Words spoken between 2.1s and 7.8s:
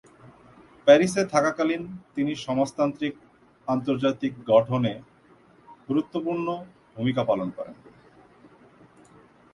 তিনি সমাজতান্ত্রিক আন্তর্জাতিক গঠনে গুরুত্বপূর্ণ ভূমিকা পালন করেন।